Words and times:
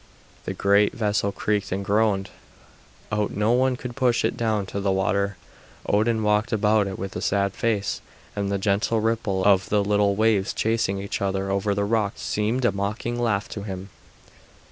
The 0.45 0.55
great 0.55 0.93
vessel 0.93 1.31
creaked 1.31 1.71
and 1.71 1.85
groaned, 1.85 2.31
but 3.11 3.29
no 3.37 3.51
one 3.51 3.75
could 3.75 3.95
push 3.95 4.25
it 4.25 4.35
down 4.35 4.65
to 4.65 4.79
the 4.79 4.89
water. 4.91 5.37
Odin 5.85 6.23
walked 6.23 6.51
about 6.51 6.87
it 6.87 6.97
with 6.97 7.15
a 7.15 7.21
sad 7.21 7.53
face, 7.53 8.01
and 8.35 8.51
the 8.51 8.57
gentle 8.57 8.99
ripple 8.99 9.45
of 9.45 9.69
the 9.69 9.83
little 9.83 10.15
waves 10.15 10.53
chasing 10.55 10.97
each 10.99 11.21
other 11.21 11.51
over 11.51 11.75
the 11.75 11.85
rocks 11.85 12.21
seemed 12.23 12.65
a 12.65 12.71
mocking 12.71 13.19
laugh 13.19 13.47
to 13.49 13.61
him. 13.61 13.91